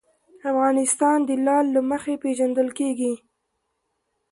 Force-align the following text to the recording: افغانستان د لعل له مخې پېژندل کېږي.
افغانستان 0.51 1.17
د 1.27 1.29
لعل 1.45 1.65
له 1.75 1.81
مخې 1.91 2.13
پېژندل 2.23 2.67
کېږي. 2.79 3.13